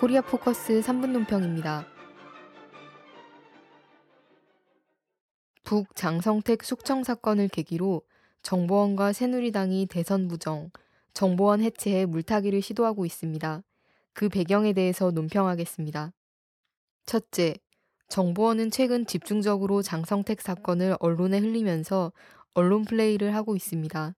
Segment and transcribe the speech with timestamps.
[0.00, 1.86] 코리아 포커스 3분 논평입니다.
[5.62, 8.00] 북 장성택 숙청 사건을 계기로
[8.42, 10.70] 정보원과 새누리당이 대선 부정,
[11.12, 13.62] 정보원 해체에 물타기를 시도하고 있습니다.
[14.14, 16.14] 그 배경에 대해서 논평하겠습니다.
[17.04, 17.56] 첫째,
[18.08, 22.10] 정보원은 최근 집중적으로 장성택 사건을 언론에 흘리면서
[22.54, 24.14] 언론 플레이를 하고 있습니다.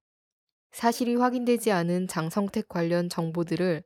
[0.70, 3.82] 사실이 확인되지 않은 장성택 관련 정보들을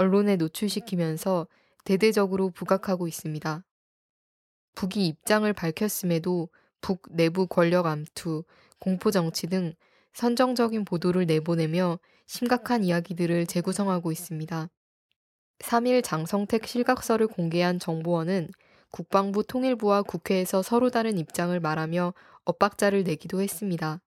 [0.00, 1.46] 언론에 노출시키면서
[1.84, 3.62] 대대적으로 부각하고 있습니다.
[4.74, 6.48] 북이 입장을 밝혔음에도
[6.80, 8.44] 북 내부 권력 암투,
[8.78, 9.74] 공포 정치 등
[10.14, 14.70] 선정적인 보도를 내보내며 심각한 이야기들을 재구성하고 있습니다.
[15.58, 18.48] 3일 장성택 실각서를 공개한 정보원은
[18.90, 22.14] 국방부 통일부와 국회에서 서로 다른 입장을 말하며
[22.46, 24.00] 엇박자를 내기도 했습니다.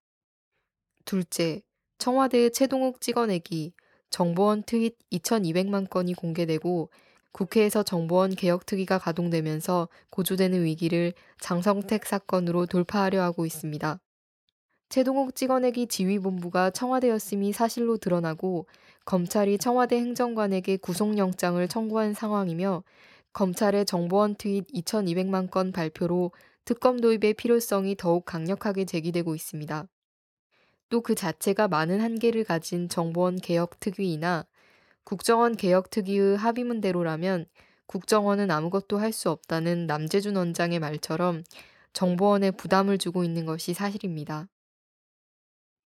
[1.06, 1.62] 둘째,
[2.00, 3.74] 청와대의 최동욱 찍어내기,
[4.14, 6.90] 정보원 트윗 2200만 건이 공개되고
[7.32, 14.00] 국회에서 정보원 개혁특위가 가동되면서 고조되는 위기를 장성택 사건으로 돌파하려 하고 있습니다.
[14.90, 18.68] 최동욱 찍어내기 지휘본부가 청와대였음이 사실로 드러나고
[19.06, 22.84] 검찰이 청와대 행정관에게 구속영장을 청구한 상황이며
[23.34, 26.34] 검찰의 정보원 트윗 2200만 건 발표로
[26.66, 29.88] 특검 도입의 필요성이 더욱 강력하게 제기되고 있습니다.
[30.94, 34.46] 또 그 자체가 많은 한계를 가진 정보원 개혁 특위이나
[35.04, 37.48] 국정원 개혁 특위의 합의문대로라면
[37.88, 41.44] 국정원은 아무것도 할 수 없다는 남재준 원장의 말처럼
[41.94, 44.48] 정보원에 부담을 주고 있는 것이 사실입니다.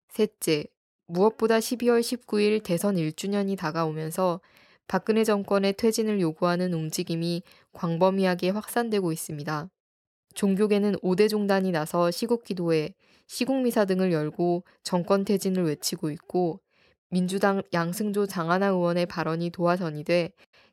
[0.09, 0.65] 셋째,
[1.05, 4.41] 무엇보다 12월 19일 대선 1주년이 다가오면서
[4.87, 9.69] 박근혜 정권의 퇴진을 요구하는 움직임이 광범위하게 확산되고 있습니다.
[10.35, 12.93] 종교계는 5대 종단이 나서 시국기도회,
[13.27, 16.59] 시국미사 등을 열고 정권 퇴진을 외치고 있고
[17.09, 20.31] 민주당 양승조 장하나 의원의 발언이 도화선이 돼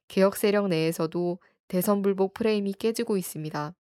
[0.09, 3.75] 개혁 세력 내에서도 대선 불복 프레임이 깨지고 있습니다.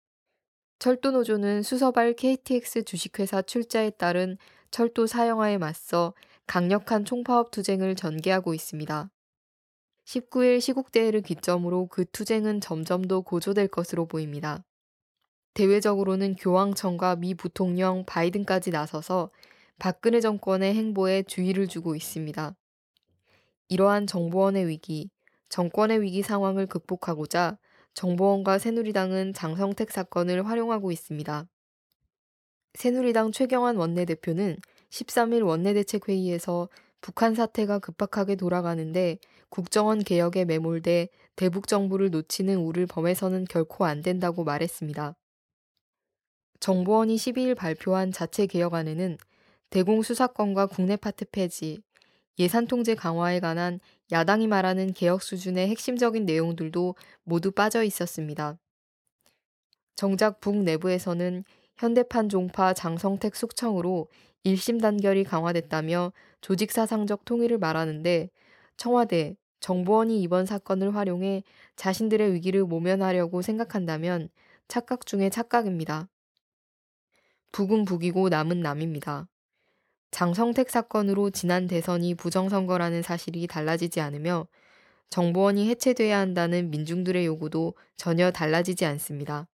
[0.78, 4.37] 철도노조는 수서발 KTX 주식회사 출자에 따른
[4.71, 6.15] 철도 사형화에 맞서
[6.47, 9.10] 강력한 총파업 투쟁을 전개하고 있습니다.
[10.06, 14.65] 19일 시국대회를 기점으로 그 투쟁은 점점 더 고조될 것으로 보입니다.
[15.54, 19.30] 대외적으로는 교황청과 미 부통령 바이든까지 나서서
[19.78, 22.54] 박근혜 정권의 행보에 주의를 주고 있습니다.
[23.68, 25.10] 이러한 정보원의 위기,
[25.48, 27.58] 정권의 위기 상황을 극복하고자
[27.94, 31.46] 정보원과 새누리당은 장성택 사건을 활용하고 있습니다.
[32.74, 34.56] 새누리당 최경환 원내대표는
[34.91, 36.68] 13일 원내대책회의에서
[37.02, 39.18] 북한 사태가 급박하게 돌아가는데
[39.50, 45.14] 국정원 개혁에 매몰돼 대북 정부를 놓치는 우를 범해서는 결코 안 된다고 말했습니다.
[46.62, 49.18] 정보원이 12일 발표한 자체 개혁안에는
[49.70, 51.82] 대공수사권과 국내 파트 폐지,
[52.38, 53.80] 예산 통제 강화에 관한
[54.12, 58.60] 야당이 말하는 개혁 수준의 핵심적인 내용들도 모두 빠져 있었습니다.
[59.96, 61.42] 정작 북 내부에서는
[61.78, 64.06] 현대판 종파 장성택 숙청으로
[64.44, 66.12] 1심 단결이 강화됐다며
[66.42, 68.30] 조직사상적 통일을 말하는데
[68.76, 71.42] 청와대, 정보원이 이번 사건을 활용해
[71.74, 74.28] 자신들의 위기를 모면하려고 생각한다면
[74.68, 76.11] 착각 중의 착각입니다.
[77.52, 79.28] 북은 북이고 남은 남입니다.
[80.10, 84.46] 장성택 사건으로 지난 대선이 부정선거라는 사실이 달라지지 않으며
[85.10, 89.46] 정보원이 해체돼야 한다는 민중들의 요구도 전혀 달라지지 않습니다.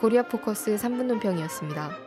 [0.00, 2.05] 코리아 포커스 3분 논평이었습니다.